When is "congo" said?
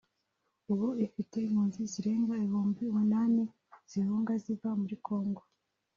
5.05-5.41